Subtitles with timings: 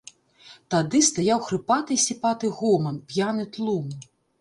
[0.75, 3.99] Тады стаяў хрыпаты і сіпаты гоман, п'яны тлум.